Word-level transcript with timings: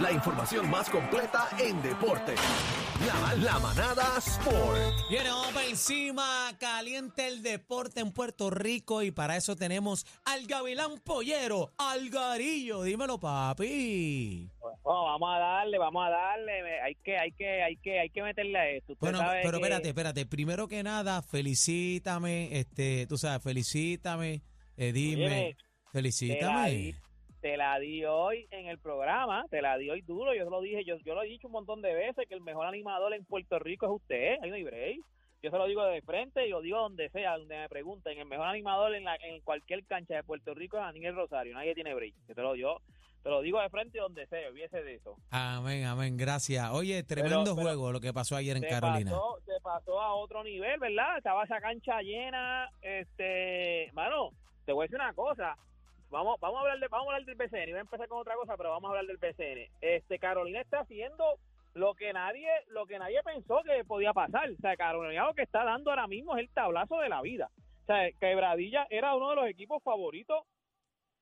La 0.00 0.12
información 0.12 0.70
más 0.70 0.88
completa 0.90 1.48
en 1.58 1.80
deporte. 1.82 2.34
La, 3.06 3.34
la 3.34 3.58
manada 3.58 4.18
Sport. 4.18 5.08
Viene, 5.10 5.28
vamos 5.28 5.48
para 5.52 5.66
encima, 5.66 6.52
caliente 6.58 7.26
el 7.26 7.42
deporte 7.42 8.00
en 8.00 8.12
Puerto 8.12 8.50
Rico 8.50 9.02
y 9.02 9.10
para 9.10 9.36
eso 9.36 9.56
tenemos 9.56 10.06
al 10.24 10.46
Gavilán 10.46 10.98
Pollero, 11.04 11.72
Algarillo. 11.78 12.82
Dímelo, 12.82 13.18
papi. 13.18 14.48
Vamos 14.84 15.30
a 15.34 15.38
darle, 15.38 15.78
vamos 15.78 16.06
a 16.06 16.10
darle. 16.10 16.80
Hay 16.80 16.94
que, 16.96 17.18
hay 17.18 17.32
que, 17.32 17.62
hay 17.62 17.76
que, 17.76 17.98
hay 18.00 18.10
que 18.10 18.22
meterle 18.22 18.58
a 18.58 18.70
esto. 18.70 18.92
Usted 18.92 19.00
Bueno, 19.04 19.18
sabe 19.18 19.40
pero 19.42 19.58
que- 19.58 19.64
espérate, 19.64 19.88
espérate. 19.88 20.26
Primero 20.26 20.68
que 20.68 20.82
nada, 20.84 21.22
felicítame, 21.22 22.56
este, 22.58 23.06
tú 23.08 23.18
sabes, 23.18 23.42
felicítame, 23.42 24.42
eh, 24.76 24.92
dime, 24.92 25.56
felicítame. 25.92 26.94
Te 27.48 27.56
la 27.56 27.78
di 27.78 28.04
hoy 28.04 28.46
en 28.50 28.66
el 28.68 28.78
programa, 28.78 29.46
te 29.48 29.62
la 29.62 29.78
di 29.78 29.88
hoy 29.88 30.02
duro. 30.02 30.34
Yo 30.34 30.50
lo 30.50 30.60
dije, 30.60 30.84
yo, 30.84 30.98
yo 30.98 31.14
lo 31.14 31.22
he 31.22 31.28
dicho 31.28 31.46
un 31.46 31.54
montón 31.54 31.80
de 31.80 31.94
veces 31.94 32.28
que 32.28 32.34
el 32.34 32.42
mejor 32.42 32.66
animador 32.66 33.14
en 33.14 33.24
Puerto 33.24 33.58
Rico 33.58 33.86
es 33.86 33.92
usted. 34.02 34.36
Ahí 34.42 34.50
no 34.50 34.56
hay 34.56 34.64
break. 34.64 34.98
Yo 35.42 35.50
se 35.50 35.56
lo 35.56 35.64
digo 35.66 35.82
de 35.86 36.02
frente 36.02 36.46
y 36.46 36.50
lo 36.50 36.60
digo 36.60 36.78
donde 36.78 37.08
sea, 37.08 37.38
donde 37.38 37.56
me 37.56 37.68
pregunten. 37.70 38.18
El 38.18 38.26
mejor 38.26 38.48
animador 38.48 38.94
en, 38.94 39.04
la, 39.04 39.16
en 39.16 39.40
cualquier 39.40 39.82
cancha 39.86 40.16
de 40.16 40.24
Puerto 40.24 40.52
Rico 40.52 40.76
es 40.76 40.82
Daniel 40.82 41.14
Rosario. 41.14 41.54
Nadie 41.54 41.74
tiene 41.74 41.94
break. 41.94 42.12
Yo 42.28 42.34
te 42.34 42.42
lo, 42.42 42.54
yo, 42.54 42.82
te 43.22 43.30
lo 43.30 43.40
digo 43.40 43.62
de 43.62 43.70
frente 43.70 43.98
donde 43.98 44.26
sea, 44.26 44.46
olvídese 44.46 44.82
de 44.82 44.96
eso. 44.96 45.16
Amén, 45.30 45.86
amén, 45.86 46.18
gracias. 46.18 46.70
Oye, 46.72 47.02
tremendo 47.02 47.54
pero- 47.56 47.62
juego 47.62 47.92
lo 47.92 48.00
que 48.00 48.12
pasó 48.12 48.36
ayer 48.36 48.58
en 48.58 48.64
se 48.64 48.68
Carolina. 48.68 49.12
Pasó, 49.12 49.38
se 49.46 49.58
pasó 49.62 50.02
a 50.02 50.12
otro 50.16 50.44
nivel, 50.44 50.78
¿verdad? 50.80 51.16
Estaba 51.16 51.44
esa 51.44 51.62
cancha 51.62 52.02
llena. 52.02 52.68
Este, 52.82 53.90
mano, 53.94 54.32
te 54.66 54.72
voy 54.72 54.82
a 54.82 54.84
decir 54.84 54.96
una 55.00 55.14
cosa. 55.14 55.56
Vamos, 56.10 56.40
vamos 56.40 56.58
a 56.58 56.60
hablar 56.60 56.80
de, 56.80 56.88
vamos 56.88 57.08
a 57.08 57.16
hablar 57.16 57.26
del 57.26 57.34
BCN. 57.34 57.68
Iba 57.68 57.78
a 57.78 57.82
empezar 57.82 58.08
con 58.08 58.20
otra 58.20 58.34
cosa, 58.34 58.56
pero 58.56 58.70
vamos 58.70 58.88
a 58.88 58.98
hablar 58.98 59.06
del 59.06 59.18
BCN. 59.18 59.70
Este, 59.80 60.18
Carolina 60.18 60.60
está 60.60 60.80
haciendo 60.80 61.38
lo 61.74 61.94
que 61.94 62.12
nadie, 62.12 62.48
lo 62.68 62.86
que 62.86 62.98
nadie 62.98 63.22
pensó 63.22 63.62
que 63.62 63.84
podía 63.84 64.12
pasar. 64.12 64.50
O 64.50 64.56
sea, 64.56 64.76
Carolina 64.76 65.26
lo 65.26 65.34
que 65.34 65.42
está 65.42 65.64
dando 65.64 65.90
ahora 65.90 66.06
mismo 66.06 66.36
es 66.36 66.42
el 66.42 66.50
tablazo 66.50 66.98
de 66.98 67.08
la 67.08 67.20
vida. 67.20 67.50
O 67.82 67.86
sea, 67.86 68.10
Quebradilla 68.20 68.86
era 68.90 69.14
uno 69.14 69.30
de 69.30 69.36
los 69.36 69.48
equipos 69.48 69.82
favoritos 69.82 70.44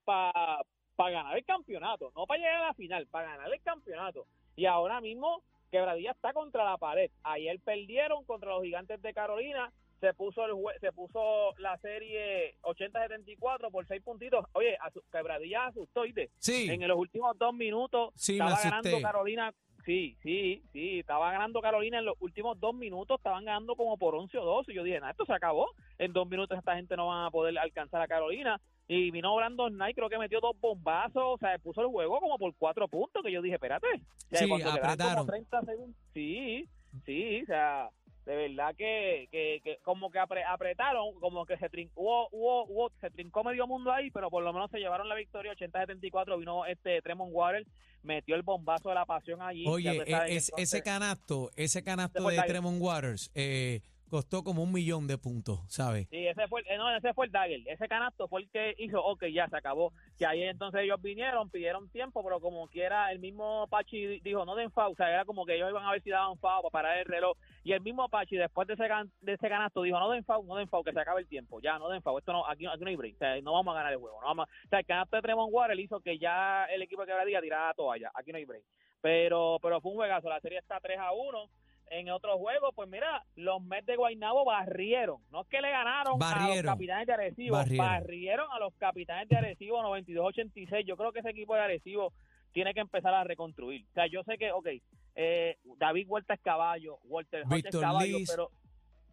para 0.05 0.63
ganar 0.97 1.37
el 1.37 1.45
campeonato, 1.45 2.13
no 2.15 2.27
para 2.27 2.39
llegar 2.39 2.57
a 2.57 2.67
la 2.69 2.75
final, 2.75 3.07
para 3.09 3.29
ganar 3.29 3.53
el 3.53 3.63
campeonato. 3.63 4.27
Y 4.57 4.67
ahora 4.67 5.01
mismo 5.01 5.43
Quebradilla 5.71 6.13
está 6.13 6.33
contra 6.33 6.65
la 6.65 6.79
pared. 6.79 7.11
Ayer 7.25 7.61
perdieron 7.61 8.25
contra 8.25 8.51
los 8.51 8.63
gigantes 8.63 9.03
de 9.03 9.13
Carolina. 9.13 9.73
Se 10.01 10.13
puso 10.15 10.45
el 10.45 10.53
jue- 10.53 10.79
se 10.81 10.93
puso 10.93 11.55
la 11.59 11.79
serie 11.79 12.55
80-74 12.63 13.71
por 13.71 13.87
seis 13.87 14.03
puntitos. 14.03 14.45
Oye, 14.53 14.77
asu- 14.79 15.03
Quebradilla 15.11 15.67
asustó, 15.67 16.01
¿oíste? 16.01 16.31
Sí, 16.39 16.69
En 16.71 16.87
los 16.87 16.99
últimos 16.99 17.37
dos 17.39 17.55
minutos 17.55 18.13
Sí, 18.15 18.33
estaba 18.35 18.59
ganando 18.63 19.01
Carolina. 19.01 19.55
Sí, 19.85 20.17
sí, 20.21 20.63
sí, 20.73 20.99
estaba 20.99 21.31
ganando 21.31 21.61
Carolina 21.61 22.01
en 22.01 22.07
los 22.07 22.17
últimos 22.21 22.59
dos 22.59 22.75
minutos, 22.75 23.19
estaban 23.21 23.45
ganando 23.45 23.77
como 23.77 23.97
por 23.97 24.17
11 24.17 24.37
o 24.37 24.45
12. 24.45 24.75
Yo 24.75 24.83
dije, 24.83 24.99
nada, 24.99 25.13
esto 25.13 25.25
se 25.25 25.33
acabó. 25.33 25.71
En 25.99 26.13
dos 26.13 26.29
minutos 26.29 26.59
esta 26.59 26.75
gente 26.75 26.97
no 26.97 27.07
va 27.07 27.27
a 27.27 27.31
poder 27.31 27.57
alcanzar 27.57 28.03
a 28.03 28.09
Carolina. 28.09 28.61
Y 28.89 29.11
vino 29.13 29.35
Brandon 29.37 29.73
Knight, 29.73 29.97
creo 29.97 30.09
que 30.09 30.19
metió 30.19 30.41
dos 30.41 30.59
bombazos, 30.61 31.23
o 31.25 31.39
sea, 31.39 31.57
puso 31.59 31.81
el 31.83 31.87
juego 31.87 32.19
como 32.21 32.37
por 32.37 32.53
cuatro 32.57 32.89
puntos, 32.89 33.23
que 33.23 33.31
yo 33.33 33.41
dije, 33.43 33.55
espérate. 33.55 33.87
Ya 34.31 34.39
Sí, 34.41 34.45
quedaban 34.47 34.63
como 34.63 34.77
apretaron. 34.77 35.27
30 35.27 35.61
segundos. 35.63 35.97
Sí, 36.13 36.69
sí, 37.05 37.43
o 37.43 37.47
sea, 37.47 37.89
de 38.27 38.35
verdad 38.37 38.75
que, 38.77 39.29
que, 39.31 39.61
que 39.63 39.79
como 39.85 40.11
que 40.11 40.19
apre- 40.19 40.45
apretaron, 40.47 41.15
como 41.21 41.47
que 41.47 41.57
se 41.59 41.71
trin- 41.71 41.91
hubo, 41.95 42.29
hubo, 42.33 42.65
hubo, 42.67 42.91
se 43.01 43.09
trincó 43.11 43.45
medio 43.45 43.67
mundo 43.69 43.93
ahí, 43.93 44.11
pero 44.11 44.29
por 44.31 44.43
lo 44.43 44.53
menos 44.53 44.69
se 44.71 44.79
llevaron 44.79 45.09
la 45.09 45.15
victoria 45.15 45.53
80-74, 45.55 46.37
vino 46.39 46.67
este 46.67 47.01
Tremont 47.03 47.31
Waters, 47.33 47.69
metió 48.03 48.35
el 48.35 48.43
bombazo 48.43 48.89
de 48.89 48.97
la 48.97 49.07
pasión 49.07 49.41
allí. 49.43 49.65
Oye, 49.69 49.91
e- 50.07 50.37
es- 50.37 50.53
ese 50.59 50.83
canasto, 50.83 51.51
ese 51.57 51.83
canasto 51.85 52.21
de. 52.29 52.43
Tremont 52.49 52.83
Waters 52.83 53.31
eh, 53.35 53.81
costó 54.11 54.43
como 54.45 54.63
un 54.63 54.73
millón 54.73 55.07
de 55.07 55.19
puntos, 55.19 55.61
¿sabes? 55.69 56.07
Sí, 56.11 56.27
ese 56.27 56.47
fue, 56.49 56.63
el- 56.67 56.79
no, 56.79 56.95
ese 56.97 57.13
fue 57.15 57.27
el 57.27 57.33
Dagger. 57.33 57.61
Ese 57.67 57.89
canasto 57.89 58.29
fue 58.29 58.43
el 58.43 58.51
que 58.51 58.75
hizo, 58.79 59.03
ok, 59.05 59.25
ya 59.33 59.49
se 59.49 59.57
acabó. 59.57 59.93
Que 60.19 60.27
ahí 60.27 60.43
entonces 60.43 60.83
ellos 60.83 61.01
vinieron, 61.03 61.51
pidieron 61.51 61.89
tiempo, 61.91 62.23
pero 62.25 62.41
como 62.41 62.69
quiera, 62.69 63.11
el 63.13 63.19
mismo 63.19 63.67
Pachi 63.69 64.07
di- 64.07 64.21
dijo, 64.21 64.45
no 64.45 64.55
den 64.55 64.71
foul. 64.71 64.93
O 64.93 64.97
sea, 64.97 65.11
era 65.11 65.25
como 65.25 65.45
que 65.45 65.57
ellos 65.57 65.71
iban 65.71 65.85
a 65.85 65.91
ver 65.91 66.03
si 66.03 66.11
daban 66.11 66.39
foul 66.39 66.63
para 66.63 66.71
parar 66.71 66.99
el 66.99 67.05
reloj. 67.07 67.37
Y 67.65 67.73
el 67.73 67.81
mismo 67.81 68.09
Pachi, 68.09 68.37
después 68.37 68.69
de 68.69 68.75
ese, 68.75 68.85
gan- 68.85 69.11
de 69.21 69.33
ese 69.35 69.49
canasto, 69.49 69.83
dijo, 69.83 69.99
no 69.99 70.11
den 70.11 70.25
foul, 70.25 70.47
no 70.47 70.57
den 70.57 70.69
foul, 70.69 70.85
que 70.85 70.93
se 70.93 71.01
acabe 71.01 71.21
el 71.23 71.29
tiempo. 71.29 71.61
Ya, 71.61 71.79
no 71.79 71.89
den 71.89 72.03
foul. 72.03 72.19
Esto 72.21 72.33
no, 72.33 72.47
aquí, 72.47 72.67
aquí 72.67 72.85
no 72.85 72.89
hay 72.91 72.97
break. 72.97 73.15
O 73.15 73.19
sea, 73.19 73.41
no 73.43 73.53
vamos 73.55 73.73
a 73.75 73.79
ganar 73.79 73.93
el 73.93 73.99
juego. 73.99 74.21
No 74.21 74.27
vamos 74.29 74.47
a- 74.49 74.51
o 74.67 74.69
sea, 74.69 74.79
el 74.81 74.87
canasto 74.87 75.17
de 75.17 75.23
Tremont 75.23 75.53
Water 75.53 75.79
hizo 75.81 76.01
que 76.01 76.19
ya 76.19 76.65
el 76.67 76.83
equipo 76.83 77.01
de 77.03 77.09
Quebradilla 77.09 77.41
tirara 77.41 77.67
la 77.69 77.75
toalla. 77.75 78.11
Aquí 78.15 78.31
no 78.31 78.39
hay 78.39 78.45
break. 78.45 78.63
Pero, 79.01 79.59
pero 79.63 79.81
fue 79.81 79.91
un 79.93 79.97
juegazo. 79.99 80.29
La 80.29 80.41
serie 80.41 80.59
está 80.59 80.81
3 80.81 80.99
a 80.99 81.13
1. 81.13 81.49
En 81.89 82.11
otro 82.11 82.37
juego, 82.39 82.73
pues 82.73 82.89
mira, 82.89 83.23
los 83.37 83.63
Mets 83.63 83.87
de 83.87 83.95
Guaynabo 83.97 84.45
barrieron. 84.45 85.21
No 85.31 85.43
es 85.43 85.49
que 85.49 85.61
le 85.61 85.71
ganaron 85.71 86.21
a 86.21 86.49
los 86.49 86.63
capitanes 86.63 87.07
de 87.07 87.13
Arecibo, 87.13 87.57
Barrieron. 87.57 87.87
barrieron. 87.87 88.47
a 88.53 88.59
los 88.59 88.75
capitanes 88.75 89.29
de 89.29 89.37
Arecibo 89.37 89.81
92-86. 89.83 90.85
Yo 90.85 90.97
creo 90.97 91.13
que 91.13 91.21
ese 91.21 91.31
equipo 91.31 91.55
de 91.55 91.61
Arecibo 91.61 92.13
tiene 92.53 92.75
que 92.75 92.81
empezar 92.81 93.15
a 93.15 93.23
reconstruir. 93.25 93.85
O 93.91 93.93
sea, 93.95 94.07
yo 94.09 94.23
sé 94.25 94.37
que, 94.37 94.51
ok, 94.51 94.67
eh, 95.15 95.57
David 95.79 96.07
Huerta 96.09 96.35
es 96.35 96.41
caballo, 96.41 96.99
Walter 97.05 97.45
Hodge 97.49 97.67
es 97.69 97.77
caballo, 97.81 98.19
Liz. 98.19 98.31
pero 98.31 98.51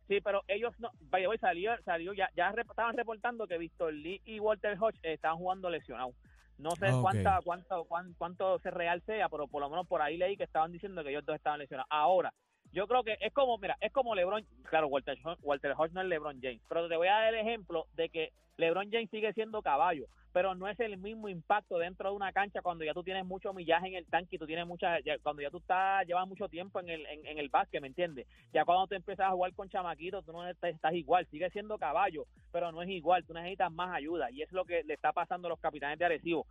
sí, 0.07 0.19
pero 0.21 0.41
ellos 0.47 0.73
no, 0.79 0.89
vaya, 1.11 1.27
salió, 1.39 1.71
salió 1.83 2.13
ya, 2.13 2.29
ya 2.35 2.51
rep- 2.53 2.69
estaban 2.71 2.97
reportando 2.97 3.45
que 3.47 3.57
Víctor 3.57 3.93
Lee 3.93 4.21
y 4.25 4.39
Walter 4.39 4.77
Hodge 4.79 4.97
estaban 5.03 5.37
jugando 5.37 5.69
lesionados. 5.69 6.15
No 6.57 6.71
sé 6.71 6.91
Ok. 6.91 7.01
cuánta, 7.01 7.39
cuánto, 7.43 7.83
cuán- 7.85 8.13
cuánto 8.17 8.59
se 8.59 8.71
real 8.71 9.01
sea, 9.05 9.27
pero 9.29 9.47
por 9.47 9.61
lo 9.61 9.69
menos 9.69 9.87
por 9.87 10.01
ahí 10.01 10.17
leí 10.17 10.37
que 10.37 10.43
estaban 10.43 10.71
diciendo 10.71 11.03
que 11.03 11.09
ellos 11.09 11.25
dos 11.25 11.35
estaban 11.35 11.59
lesionados. 11.59 11.87
Ahora, 11.91 12.33
yo 12.73 12.87
creo 12.87 13.03
que 13.03 13.17
es 13.21 13.31
como, 13.33 13.57
mira, 13.59 13.77
es 13.79 13.91
como 13.93 14.15
LeBron, 14.15 14.45
claro, 14.63 14.87
Walter, 14.87 15.17
Walter 15.41 15.73
Hodge 15.77 15.93
no 15.93 16.01
es 16.01 16.07
LeBron 16.07 16.39
James, 16.41 16.61
pero 16.67 16.87
te 16.89 16.97
voy 16.97 17.07
a 17.07 17.13
dar 17.13 17.33
el 17.33 17.39
ejemplo 17.47 17.85
de 17.93 18.09
que 18.09 18.31
LeBron 18.57 18.91
James 18.91 19.09
sigue 19.09 19.31
siendo 19.33 19.61
caballo, 19.61 20.05
pero 20.31 20.55
no 20.55 20.67
es 20.67 20.79
el 20.79 20.97
mismo 20.97 21.29
impacto 21.29 21.77
dentro 21.77 22.09
de 22.09 22.15
una 22.15 22.31
cancha 22.33 22.61
cuando 22.61 22.83
ya 22.83 22.93
tú 22.93 23.03
tienes 23.03 23.25
mucho 23.25 23.53
millaje 23.53 23.87
en 23.87 23.95
el 23.95 24.05
tanque 24.07 24.37
tú 24.39 24.47
tienes 24.47 24.65
mucha, 24.65 24.99
ya- 25.01 25.19
cuando 25.19 25.41
ya 25.43 25.51
tú 25.51 25.57
estás, 25.57 26.05
llevas 26.07 26.27
mucho 26.27 26.49
tiempo 26.49 26.79
en 26.79 26.89
el, 26.89 27.05
en, 27.05 27.37
el 27.37 27.49
básquet, 27.49 27.81
¿me 27.81 27.87
entiendes? 27.87 28.27
Ya 28.51 28.65
cuando 28.65 28.87
tú 28.87 28.95
empiezas 28.95 29.27
a 29.27 29.31
jugar 29.31 29.53
con 29.53 29.69
chamaquitos, 29.69 30.25
tú 30.25 30.31
no 30.31 30.47
estás, 30.47 30.71
estás 30.73 30.93
igual, 30.93 31.27
sigue 31.27 31.49
siendo 31.51 31.77
caballo, 31.77 32.25
pero 32.51 32.71
no 32.71 32.81
es 32.81 32.89
igual, 32.89 33.23
tú 33.25 33.33
necesitas 33.33 33.71
más 33.71 33.93
ayuda 33.95 34.31
y 34.31 34.41
es 34.41 34.51
lo 34.51 34.65
que 34.65 34.83
le 34.83 34.95
está 34.95 35.11
pasando 35.13 35.47
a 35.47 35.49
los 35.49 35.59
capitanes 35.59 35.99
de 35.99 36.05
Arecibo. 36.05 36.47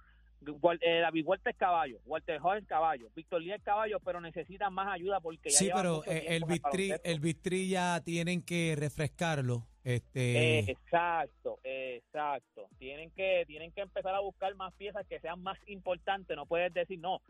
Eh, 0.81 1.01
David 1.01 1.25
Huerta 1.27 1.51
es 1.51 1.57
caballo, 1.57 1.99
Walter 2.05 2.41
Hodge 2.43 2.59
es 2.59 2.67
caballo, 2.67 3.11
Víctor 3.15 3.43
Lee 3.43 3.53
es 3.53 3.63
caballo, 3.63 4.01
pero 4.01 4.21
necesitan 4.21 4.73
más 4.73 4.89
ayuda 4.93 5.21
porque 5.21 5.51
ya 5.51 5.59
Sí, 5.59 5.71
pero 5.75 6.05
eh, 6.07 6.27
el 6.29 6.45
Vitri, 6.45 6.93
el 7.05 7.21
Vitri 7.21 7.69
ya 7.69 8.01
tienen 8.05 8.43
que 8.43 8.75
refrescarlo. 8.77 9.67
Este, 9.85 10.61
exacto, 10.71 11.59
exacto. 11.65 12.69
Tienen 12.79 13.11
que 13.11 13.45
tienen 13.47 13.73
que 13.73 13.81
empezar 13.81 14.15
a 14.15 14.21
buscar 14.21 14.55
más 14.55 14.73
piezas 14.75 15.07
que 15.07 15.21
sean 15.21 15.43
más 15.43 15.59
importantes. 15.67 16.37
No 16.37 16.47
puedes 16.47 16.73
decir 16.73 16.99
no. 16.99 17.21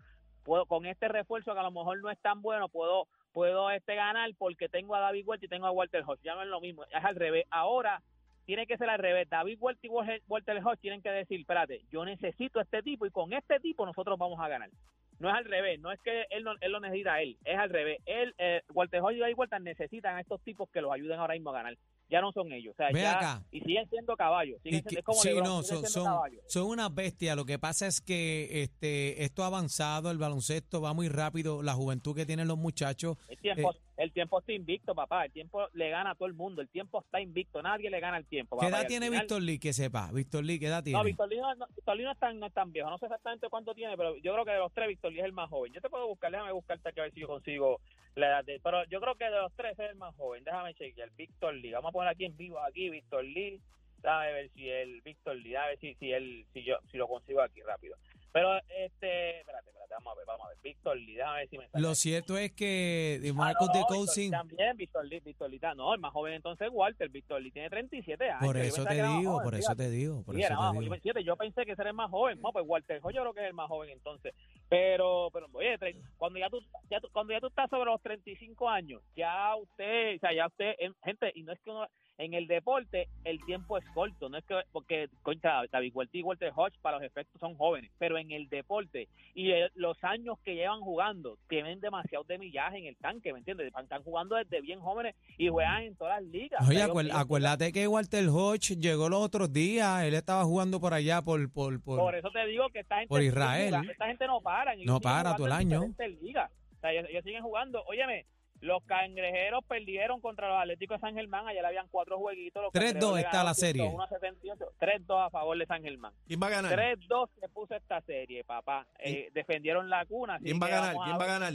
Puedo 0.42 0.66
con 0.66 0.86
este 0.86 1.08
refuerzo 1.08 1.54
que 1.54 1.60
a 1.60 1.64
lo 1.64 1.70
mejor 1.70 2.00
no 2.00 2.10
es 2.10 2.18
tan 2.18 2.42
bueno 2.42 2.68
puedo 2.68 3.06
puedo 3.32 3.70
este 3.70 3.94
ganar 3.94 4.30
porque 4.36 4.68
tengo 4.68 4.94
a 4.94 5.00
David 5.00 5.26
Huerta 5.26 5.46
y 5.46 5.48
tengo 5.48 5.66
a 5.66 5.70
Walter 5.70 6.02
Hodge. 6.06 6.20
Ya 6.22 6.34
no 6.34 6.42
es 6.42 6.48
lo 6.48 6.60
mismo. 6.60 6.84
Es 6.84 7.04
al 7.04 7.16
revés. 7.16 7.46
Ahora 7.50 8.02
tiene 8.44 8.66
que 8.66 8.76
ser 8.76 8.88
al 8.90 8.98
revés. 8.98 9.28
David 9.28 9.56
Huerta 9.60 9.86
y 9.86 9.90
Walter 10.28 10.60
Hodge 10.64 10.80
tienen 10.80 11.02
que 11.02 11.10
decir, 11.10 11.40
espérate, 11.40 11.82
yo 11.90 12.04
necesito 12.04 12.58
a 12.58 12.62
este 12.62 12.82
tipo 12.82 13.06
y 13.06 13.10
con 13.10 13.32
este 13.32 13.60
tipo 13.60 13.86
nosotros 13.86 14.18
vamos 14.18 14.40
a 14.40 14.48
ganar. 14.48 14.70
No 15.18 15.28
es 15.28 15.36
al 15.36 15.44
revés, 15.44 15.78
no 15.78 15.92
es 15.92 16.00
que 16.00 16.24
él, 16.30 16.42
no- 16.42 16.54
él 16.60 16.72
lo 16.72 16.80
necesita 16.80 17.14
a 17.14 17.22
él, 17.22 17.36
es 17.44 17.56
al 17.56 17.70
revés. 17.70 17.98
Él, 18.06 18.34
eh, 18.38 18.62
Walter 18.74 19.00
Hodge 19.02 19.16
y 19.16 19.20
David 19.20 19.34
Huerta 19.36 19.58
necesitan 19.60 20.16
a 20.16 20.20
estos 20.20 20.40
tipos 20.42 20.68
que 20.70 20.80
los 20.80 20.90
ayuden 20.92 21.20
ahora 21.20 21.34
mismo 21.34 21.50
a 21.50 21.54
ganar. 21.54 21.76
Ya 22.10 22.20
no 22.20 22.32
son 22.32 22.52
ellos. 22.52 22.74
O 22.74 22.76
sea, 22.76 22.90
ya- 22.90 23.16
acá. 23.18 23.42
Y 23.52 23.60
siguen 23.60 23.88
siendo 23.88 24.16
caballos. 24.16 24.60
Siguen 24.62 24.82
siendo, 24.82 24.98
es 24.98 25.04
como 25.04 25.18
sí, 25.20 25.28
LeBron, 25.28 25.44
no, 25.44 25.62
son, 25.62 25.86
son, 25.86 26.04
caballos. 26.04 26.42
son 26.48 26.66
unas 26.66 26.92
bestias. 26.94 27.36
Lo 27.36 27.44
que 27.46 27.58
pasa 27.58 27.86
es 27.86 28.00
que 28.00 28.62
este 28.62 29.22
esto 29.24 29.44
ha 29.44 29.46
avanzado, 29.46 30.10
el 30.10 30.18
baloncesto 30.18 30.80
va 30.82 30.92
muy 30.92 31.08
rápido, 31.08 31.62
la 31.62 31.72
juventud 31.74 32.14
que 32.16 32.26
tienen 32.26 32.48
los 32.48 32.58
muchachos. 32.58 33.16
Tiempo, 33.40 33.72
el 33.96 34.12
tiempo 34.12 34.40
está 34.40 34.52
invicto, 34.52 34.94
papá. 34.94 35.24
El 35.26 35.32
tiempo 35.32 35.68
le 35.74 35.90
gana 35.90 36.12
a 36.12 36.14
todo 36.14 36.26
el 36.26 36.34
mundo. 36.34 36.62
El 36.62 36.68
tiempo 36.68 37.00
está 37.00 37.20
invicto. 37.20 37.62
Nadie 37.62 37.90
le 37.90 38.00
gana 38.00 38.16
el 38.16 38.26
tiempo. 38.26 38.56
¿Qué 38.56 38.66
papá. 38.66 38.78
Y 38.78 38.80
edad 38.80 38.88
tiene 38.88 39.06
final- 39.06 39.20
Víctor 39.20 39.42
Lee? 39.42 39.58
Que 39.58 39.72
sepa. 39.72 40.10
Víctor 40.12 40.44
Lee, 40.44 40.58
¿qué 40.58 40.66
edad 40.66 40.82
tiene? 40.82 40.98
No, 40.98 41.04
Víctor 41.04 41.28
Lee 41.28 41.38
no, 41.38 41.54
no, 41.54 41.66
Víctor 41.74 41.96
Lee 41.96 42.04
no 42.04 42.12
es 42.12 42.18
tan, 42.18 42.38
no 42.38 42.46
es 42.46 42.52
tan 42.52 42.72
viejo. 42.72 42.90
No 42.90 42.98
sé 42.98 43.06
exactamente 43.06 43.48
cuánto 43.48 43.74
tiene, 43.74 43.96
pero 43.96 44.16
yo 44.16 44.32
creo 44.32 44.44
que 44.44 44.52
de 44.52 44.58
los 44.58 44.72
tres, 44.72 44.88
Víctor 44.88 45.12
Lee 45.12 45.20
es 45.20 45.24
el 45.26 45.32
más 45.32 45.50
joven. 45.50 45.72
Yo 45.72 45.80
te 45.80 45.90
puedo 45.90 46.06
buscar, 46.08 46.30
déjame 46.30 46.52
buscarte 46.52 46.88
aquí 46.88 47.00
a 47.00 47.04
ver 47.04 47.12
si 47.12 47.20
yo 47.20 47.28
consigo 47.28 47.80
la 48.14 48.26
edad 48.28 48.44
de 48.44 48.60
Pero 48.62 48.84
yo 48.86 49.00
creo 49.00 49.14
que 49.14 49.24
de 49.24 49.30
los 49.40 49.52
tres 49.54 49.78
es 49.78 49.90
el 49.90 49.96
más 49.96 50.14
joven. 50.16 50.44
Déjame 50.44 50.74
chequear. 50.74 51.10
Víctor 51.16 51.54
Lee. 51.54 51.72
Vamos 51.72 51.90
a 51.90 51.92
poner 51.92 52.10
aquí 52.10 52.24
en 52.24 52.36
vivo, 52.36 52.58
aquí, 52.60 52.90
Víctor 52.90 53.24
Lee. 53.24 53.60
Déjame 54.02 54.32
ver 54.32 54.50
si 54.54 54.68
el 54.68 55.00
Víctor 55.02 55.36
Lee, 55.36 55.54
a 55.54 55.66
ver 55.66 55.78
si, 55.78 55.94
si 55.94 56.10
él, 56.10 56.44
si 56.52 56.64
yo, 56.64 56.76
si 56.90 56.96
lo 56.96 57.06
consigo 57.06 57.40
aquí 57.40 57.60
rápido. 57.60 57.96
Pero, 58.32 58.56
este, 58.78 59.40
espérate, 59.40 59.68
espérate, 59.68 59.94
vamos 59.94 60.12
a 60.12 60.16
ver, 60.16 60.26
vamos 60.26 60.46
a 60.46 60.48
ver. 60.48 60.58
Víctor 60.62 60.96
Lee, 60.96 61.14
déjame 61.16 61.38
ver 61.40 61.48
si 61.48 61.58
me 61.58 61.68
sale. 61.68 61.82
Lo 61.82 61.94
cierto 61.94 62.38
es 62.38 62.52
que 62.52 63.18
de 63.22 63.30
Ah, 63.30 63.34
Marcos 63.34 63.68
no, 63.68 63.72
de 63.74 63.80
no, 63.80 63.86
Víctor 63.86 64.06
Cousin, 64.06 64.30
También, 64.30 64.76
Víctor 64.76 65.04
Lee, 65.06 65.20
Víctor 65.20 65.50
Lee, 65.50 65.60
no, 65.76 65.92
el 65.94 66.00
más 66.00 66.12
joven 66.12 66.34
entonces 66.34 66.66
es 66.68 66.72
Walter. 66.72 67.08
Víctor 67.10 67.42
Lee 67.42 67.50
tiene 67.50 67.68
37 67.68 68.30
años. 68.30 68.44
por 68.46 68.56
eso 68.56 68.84
te 68.84 68.94
digo, 68.94 69.32
joven, 69.32 69.44
por 69.44 69.54
eso 69.54 69.76
te 69.76 69.90
digo, 69.90 70.22
por 70.22 70.34
Sí, 70.34 70.40
eso 70.40 70.46
era 70.46 70.56
te 70.56 70.62
más 70.62 70.72
digo. 70.72 70.96
joven. 71.12 71.24
Yo 71.24 71.36
pensé 71.36 71.64
que 71.66 71.72
era 71.72 71.88
el 71.90 71.94
más 71.94 72.10
joven. 72.10 72.40
No, 72.40 72.52
pues 72.52 72.64
Walter 72.66 73.00
yo 73.02 73.08
creo 73.10 73.34
que 73.34 73.40
es 73.40 73.46
el 73.48 73.54
más 73.54 73.68
joven 73.68 73.90
entonces. 73.90 74.34
Pero, 74.72 75.28
pero 75.34 75.48
oye, 75.52 75.76
cuando 76.16 76.38
ya 76.38 76.48
tú, 76.48 76.58
ya 76.90 76.98
tú- 76.98 77.10
cuando 77.12 77.34
ya 77.34 77.40
tú 77.40 77.48
estás 77.48 77.68
sobre 77.68 77.90
los 77.90 78.00
35 78.00 78.70
años, 78.70 79.02
ya 79.14 79.54
usted, 79.56 80.16
o 80.16 80.18
sea, 80.20 80.32
ya 80.32 80.46
usted, 80.46 80.72
en- 80.78 80.94
gente, 81.04 81.30
y 81.34 81.42
no 81.42 81.52
es 81.52 81.60
que 81.60 81.70
uno, 81.70 81.86
en 82.16 82.32
el 82.32 82.46
deporte 82.46 83.08
el 83.24 83.38
tiempo 83.44 83.76
es 83.76 83.84
corto, 83.92 84.30
no 84.30 84.38
es 84.38 84.44
que, 84.46 84.54
porque, 84.72 85.08
contra 85.22 85.62
David 85.70 85.92
Walter 85.94 86.18
y 86.20 86.22
Walter 86.22 86.52
Hodge 86.54 86.78
para 86.80 86.96
los 86.98 87.04
efectos 87.06 87.38
son 87.38 87.54
jóvenes, 87.56 87.90
pero 87.98 88.16
en 88.16 88.30
el 88.32 88.48
deporte 88.48 89.08
y 89.34 89.50
eh, 89.50 89.68
los 89.74 90.02
años 90.04 90.38
que 90.42 90.54
llevan 90.54 90.80
jugando, 90.80 91.36
tienen 91.48 91.80
demasiado 91.80 92.24
de 92.24 92.38
millaje 92.38 92.78
en 92.78 92.86
el 92.86 92.96
tanque, 92.96 93.32
¿me 93.32 93.40
entiendes? 93.40 93.66
Están 93.78 94.02
jugando 94.04 94.36
desde 94.36 94.60
bien 94.62 94.80
jóvenes 94.80 95.14
y 95.36 95.48
juegan 95.48 95.82
en 95.82 95.96
todas 95.96 96.22
las 96.22 96.30
ligas. 96.30 96.66
Oye, 96.66 96.82
acuer- 96.82 97.10
acuérdate 97.12 97.72
que 97.72 97.86
Walter 97.88 98.26
Hodge 98.28 98.76
llegó 98.78 99.08
los 99.10 99.20
otros 99.20 99.52
días, 99.52 100.04
él 100.04 100.14
estaba 100.14 100.44
jugando 100.44 100.80
por 100.80 100.94
allá 100.94 101.20
por 101.20 101.50
por 101.52 101.82
por, 101.82 101.98
Por 101.98 102.14
eso 102.14 102.30
te 102.30 102.46
digo 102.46 102.68
que 102.70 102.80
esta 102.80 102.96
gente, 102.96 103.08
por 103.08 103.20
Israel. 103.22 103.74
esta 103.90 104.06
gente 104.06 104.26
no 104.26 104.40
para. 104.40 104.61
Ellos 104.68 104.86
No 104.86 105.00
para 105.00 105.34
todo 105.36 105.46
el 105.46 105.52
año. 105.52 105.82
ligas. 106.20 106.50
O 106.76 106.80
sea, 106.80 106.92
ellos, 106.92 107.06
ellos 107.10 107.24
siguen 107.24 107.42
jugando. 107.42 107.82
Óyeme, 107.84 108.26
los 108.60 108.82
cangrejeros 108.84 109.64
perdieron 109.64 110.20
contra 110.20 110.48
los 110.48 110.58
Atléticos 110.60 110.98
de 110.98 111.00
San 111.00 111.14
Germán. 111.14 111.48
Ayer 111.48 111.64
habían 111.66 111.88
cuatro 111.88 112.18
jueguitos. 112.18 112.62
Los 112.62 112.72
3-2 112.72 112.80
Cangrejeros 112.80 113.14
le 113.14 113.20
está 113.22 113.44
la 113.44 113.54
serie. 113.54 113.82
101 113.82 114.02
a 114.04 114.08
78. 114.08 114.64
3-2 114.80 115.26
a 115.26 115.30
favor 115.30 115.58
de 115.58 115.66
San 115.66 115.82
Germán. 115.82 116.12
¿Quién 116.26 116.40
va 116.40 116.46
a 116.46 116.50
ganar? 116.50 116.72
3-2 116.72 117.28
se 117.40 117.48
puso 117.48 117.74
esta 117.74 118.00
serie, 118.02 118.44
papá. 118.44 118.86
Eh, 118.98 119.30
defendieron 119.32 119.90
la 119.90 120.06
cuna. 120.06 120.38
¿Quién 120.38 120.60
va 120.62 120.66
a 120.66 120.70
ganar? 120.70 120.96
¿Quién 121.04 121.18
va 121.18 121.24
a 121.24 121.26
ganar? 121.26 121.52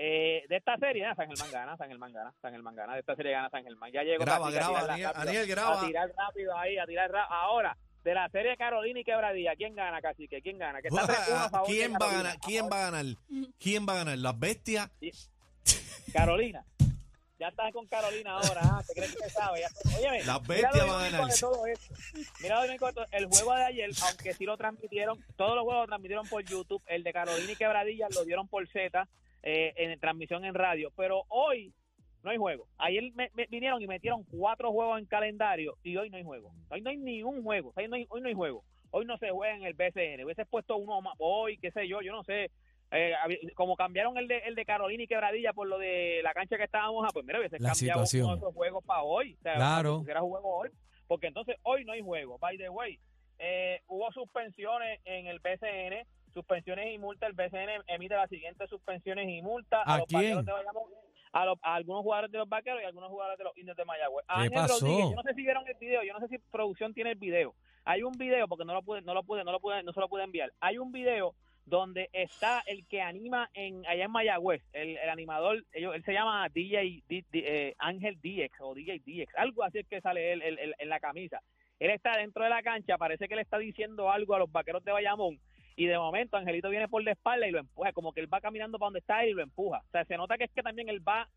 Eh, 0.00 0.44
de 0.48 0.56
esta 0.56 0.76
serie, 0.76 1.04
ah, 1.04 1.14
San 1.16 1.26
Germán 1.26 1.50
gana, 1.50 1.76
San 1.76 1.88
Germán 1.88 2.12
gana, 2.12 2.32
San 2.40 2.52
Germán 2.52 2.76
gana. 2.76 2.94
De 2.94 3.00
esta 3.00 3.16
serie 3.16 3.32
gana 3.32 3.50
San 3.50 3.64
Germán. 3.64 3.90
Ya 3.90 4.04
llegó 4.04 4.24
Graba, 4.24 4.46
a 4.46 4.50
graba, 4.52 4.68
tirarla 4.68 4.92
Aniel, 4.92 5.08
rápido, 5.08 5.28
Aniel, 5.30 5.46
graba. 5.48 5.80
A 5.82 5.86
tirar 5.86 6.12
rápido 6.16 6.56
ahí, 6.56 6.78
a 6.78 6.86
tirar 6.86 7.10
rápido. 7.10 7.34
Ahora, 7.34 7.76
de 8.04 8.14
la 8.14 8.28
serie 8.30 8.56
Carolina 8.56 9.00
y 9.00 9.04
Quebradilla, 9.04 9.54
¿quién 9.56 9.74
gana, 9.74 10.00
Cacique? 10.00 10.40
¿Quién 10.40 10.58
gana? 10.58 10.80
Que 10.80 10.88
está 10.88 11.02
3-1 11.06 11.32
a 11.46 11.50
favor 11.50 11.68
de 11.68 11.74
¿Quién 11.74 11.92
va 11.92 11.96
a 11.96 11.98
Carolina. 11.98 12.22
ganar? 12.22 12.38
¿Quién 12.40 12.64
va 12.70 12.76
a 12.76 12.90
ganar? 12.90 13.04
¿Quién 13.58 13.86
va 13.86 13.92
a 13.92 13.96
ganar? 13.96 14.18
¿Las 14.18 14.38
bestias? 14.38 14.90
Carolina. 16.12 16.64
Ya 17.38 17.48
estás 17.48 17.72
con 17.72 17.86
Carolina 17.86 18.32
ahora, 18.32 18.60
ah, 18.64 18.82
¿te 18.84 18.94
crees 18.94 19.14
que 19.14 19.22
te 19.22 19.30
sabe? 19.30 19.60
Ya- 19.60 19.96
Óyeme, 19.96 20.24
Las 20.24 20.44
bestias 20.44 20.72
van 20.74 20.88
a 20.90 21.04
ganar. 21.04 21.22
Mira 21.22 21.34
todo. 21.38 23.06
El 23.12 23.26
juego 23.26 23.54
de 23.54 23.64
ayer, 23.64 23.90
aunque 24.08 24.34
sí 24.34 24.44
lo 24.44 24.56
transmitieron, 24.56 25.24
todos 25.36 25.54
los 25.54 25.62
juegos 25.62 25.82
lo 25.82 25.86
transmitieron 25.86 26.26
por 26.28 26.42
YouTube, 26.44 26.82
el 26.86 27.04
de 27.04 27.12
Carolina 27.12 27.52
y 27.52 27.54
Quebradilla 27.56 28.08
lo 28.12 28.24
dieron 28.24 28.48
por 28.48 28.66
Z, 28.68 29.06
eh, 29.44 29.72
en 29.76 30.00
transmisión 30.00 30.44
en 30.44 30.54
radio, 30.54 30.90
pero 30.96 31.22
hoy 31.28 31.72
no 32.22 32.30
hay 32.30 32.36
juego. 32.36 32.66
Ayer 32.78 33.10
me- 33.14 33.30
me 33.34 33.46
vinieron 33.46 33.80
y 33.82 33.86
metieron 33.86 34.24
cuatro 34.24 34.70
juegos 34.72 34.98
en 34.98 35.06
calendario 35.06 35.74
y 35.82 35.96
hoy 35.96 36.10
no 36.10 36.16
hay 36.16 36.24
juego. 36.24 36.50
Hoy 36.70 36.80
no 36.80 36.90
hay 36.90 36.96
ni 36.96 37.22
un 37.22 37.42
juego, 37.42 37.72
hoy 37.76 37.88
no 37.88 37.96
hay, 37.96 38.06
hoy 38.10 38.20
no 38.20 38.28
hay 38.28 38.34
juego. 38.34 38.64
Hoy 38.90 39.04
no 39.04 39.18
se 39.18 39.30
juega 39.30 39.54
en 39.54 39.64
el 39.64 39.74
BCN. 39.74 40.24
Hubiese 40.24 40.46
puesto 40.46 40.76
uno 40.76 41.00
más 41.02 41.14
hoy, 41.18 41.58
qué 41.58 41.70
sé 41.70 41.86
yo, 41.86 42.00
yo 42.00 42.12
no 42.12 42.24
sé. 42.24 42.50
Eh, 42.90 43.12
como 43.54 43.76
cambiaron 43.76 44.16
el 44.16 44.28
de, 44.28 44.38
el 44.38 44.54
de 44.54 44.64
Carolina 44.64 45.02
y 45.02 45.06
Quebradilla 45.06 45.52
por 45.52 45.68
lo 45.68 45.76
de 45.78 46.20
la 46.22 46.32
cancha 46.32 46.56
que 46.56 46.64
estábamos 46.64 47.04
a, 47.06 47.08
pues 47.12 47.26
mira, 47.26 47.38
hubiese 47.38 47.58
La 47.60 47.70
cambiado 47.72 48.06
situación. 48.06 48.24
uno 48.24 48.34
de 48.34 48.38
esos 48.38 48.54
juegos 48.54 48.84
para 48.84 49.02
hoy. 49.02 49.34
O 49.34 49.42
sea, 49.42 49.54
Claro. 49.56 49.98
pusiera 49.98 50.20
juego 50.20 50.56
hoy. 50.56 50.70
Porque 51.06 51.26
entonces 51.26 51.56
hoy 51.64 51.84
no 51.84 51.92
hay 51.92 52.00
juego. 52.00 52.38
By 52.38 52.56
the 52.56 52.70
way, 52.70 52.98
eh, 53.38 53.80
hubo 53.88 54.10
suspensiones 54.12 55.00
en 55.04 55.26
el 55.26 55.38
BCN, 55.40 56.06
suspensiones 56.32 56.94
y 56.94 56.98
multas. 56.98 57.28
El 57.28 57.34
BCN 57.36 57.82
emite 57.88 58.14
las 58.14 58.30
siguientes 58.30 58.70
suspensiones 58.70 59.28
y 59.28 59.42
multas 59.42 59.82
¿A 59.84 59.98
los 59.98 60.06
quién? 60.06 60.20
vaqueros 60.22 60.46
de 60.46 60.52
Bayamón, 60.52 60.84
a, 61.32 61.44
los- 61.46 61.58
a 61.62 61.74
algunos 61.74 62.02
jugadores 62.02 62.30
de 62.30 62.38
los 62.38 62.48
vaqueros 62.48 62.80
y 62.80 62.84
a 62.84 62.88
algunos 62.88 63.10
jugadores 63.10 63.38
de 63.38 63.44
los 63.44 63.56
indios 63.56 63.76
de 63.76 63.84
Mayagüez. 63.84 64.24
A 64.28 64.34
¿Qué 64.36 64.40
Ángel 64.42 64.52
pasó? 64.54 64.80
Rodríguez, 64.80 65.10
yo 65.10 65.16
no 65.16 65.22
sé 65.22 65.34
si 65.34 65.42
vieron 65.42 65.68
el 65.68 65.74
video, 65.74 66.02
yo 66.02 66.12
no 66.12 66.20
sé 66.20 66.28
si 66.28 66.38
producción 66.38 66.94
tiene 66.94 67.10
el 67.10 67.16
video. 67.18 67.54
Hay 67.84 68.02
un 68.02 68.12
video, 68.12 68.46
porque 68.48 68.64
no 68.64 68.74
lo 68.74 68.82
pude, 68.82 69.00
no 69.02 69.14
lo 69.14 69.22
pude, 69.22 69.44
no 69.44 69.52
lo 69.52 69.60
pude, 69.60 69.82
no 69.82 69.92
se 69.92 70.00
lo 70.00 70.08
pude 70.08 70.24
enviar. 70.24 70.52
Hay 70.60 70.78
un 70.78 70.92
video 70.92 71.34
donde 71.64 72.08
está 72.14 72.62
el 72.66 72.86
que 72.86 73.02
anima 73.02 73.50
en 73.52 73.84
allá 73.86 74.04
en 74.06 74.10
Mayagüez, 74.10 74.62
el, 74.72 74.96
el 74.96 75.08
animador, 75.10 75.64
ellos, 75.72 75.94
él 75.94 76.02
se 76.04 76.14
llama 76.14 76.48
DJ 76.48 77.02
D- 77.08 77.24
D- 77.30 77.44
eh, 77.68 77.74
Ángel 77.78 78.18
o 78.60 78.74
DJ 78.74 79.00
DX, 79.04 79.34
algo 79.36 79.62
así 79.64 79.78
es 79.80 79.86
que 79.86 80.00
sale 80.00 80.32
él, 80.32 80.40
él- 80.42 80.58
él- 80.58 80.74
en 80.78 80.88
la 80.88 80.98
camisa. 80.98 81.42
Él 81.78 81.90
está 81.90 82.16
dentro 82.16 82.42
de 82.42 82.50
la 82.50 82.62
cancha, 82.62 82.96
parece 82.98 83.28
que 83.28 83.36
le 83.36 83.42
está 83.42 83.58
diciendo 83.58 84.10
algo 84.10 84.34
a 84.34 84.38
los 84.38 84.50
vaqueros 84.50 84.82
de 84.82 84.92
Bayamón 84.92 85.38
y 85.78 85.86
de 85.86 85.96
momento 85.96 86.36
Angelito 86.36 86.68
viene 86.70 86.88
por 86.88 87.02
la 87.04 87.12
espalda 87.12 87.46
y 87.46 87.52
lo 87.52 87.60
empuja, 87.60 87.92
como 87.92 88.12
que 88.12 88.20
él 88.20 88.32
va 88.32 88.40
caminando 88.40 88.78
para 88.78 88.88
donde 88.88 88.98
está 88.98 89.22
él 89.22 89.30
y 89.30 89.34
lo 89.34 89.42
empuja. 89.42 89.78
O 89.86 89.90
sea, 89.92 90.04
se 90.04 90.16
nota 90.16 90.36
que 90.36 90.44
es 90.44 90.50
que 90.50 90.62
también 90.62 90.88
él 90.88 91.06
va, 91.06 91.28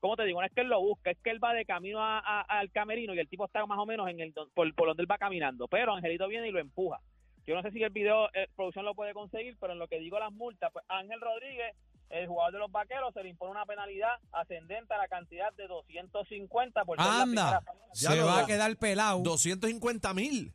¿cómo 0.00 0.16
te 0.16 0.24
digo? 0.24 0.40
No 0.40 0.46
es 0.46 0.52
que 0.52 0.62
él 0.62 0.68
lo 0.68 0.80
busca, 0.80 1.12
es 1.12 1.18
que 1.22 1.30
él 1.30 1.42
va 1.42 1.54
de 1.54 1.64
camino 1.64 2.02
a- 2.02 2.18
a- 2.18 2.40
al 2.42 2.70
camerino 2.72 3.14
y 3.14 3.20
el 3.20 3.28
tipo 3.28 3.44
está 3.46 3.64
más 3.64 3.78
o 3.78 3.86
menos 3.86 4.08
en 4.08 4.18
el 4.18 4.32
don- 4.32 4.50
por, 4.54 4.74
por 4.74 4.88
donde 4.88 5.02
él 5.04 5.10
va 5.10 5.18
caminando, 5.18 5.68
pero 5.68 5.94
Angelito 5.94 6.26
viene 6.26 6.48
y 6.48 6.52
lo 6.52 6.58
empuja. 6.58 6.98
Yo 7.46 7.54
no 7.54 7.62
sé 7.62 7.70
si 7.70 7.80
el 7.80 7.90
video, 7.90 8.28
eh, 8.34 8.48
producción 8.56 8.84
lo 8.84 8.94
puede 8.96 9.14
conseguir, 9.14 9.56
pero 9.60 9.72
en 9.72 9.78
lo 9.78 9.86
que 9.86 10.00
digo 10.00 10.18
las 10.18 10.32
multas, 10.32 10.72
pues 10.72 10.84
Ángel 10.88 11.20
Rodríguez, 11.20 11.76
el 12.10 12.26
jugador 12.26 12.52
de 12.54 12.58
los 12.58 12.72
vaqueros, 12.72 13.14
se 13.14 13.22
le 13.22 13.28
impone 13.28 13.52
una 13.52 13.64
penalidad 13.66 14.10
ascendente 14.32 14.92
a 14.94 14.98
la 14.98 15.06
cantidad 15.06 15.52
de 15.54 15.68
250 15.68 16.84
por 16.84 16.98
ser 16.98 17.06
la 17.06 17.22
Anda, 17.22 17.60
primera- 17.60 17.92
Ya 17.94 18.10
se 18.10 18.22
va 18.22 18.38
a 18.38 18.40
da. 18.40 18.46
quedar 18.46 18.76
pelado. 18.76 19.20
250 19.22 20.12
mil. 20.12 20.52